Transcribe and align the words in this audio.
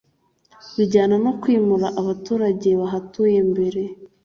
bijyana 0.75 1.15
no 1.25 1.31
kwimura 1.41 1.87
abaturage 2.01 2.69
bahatuye 2.79 3.37
mbere 3.51 3.81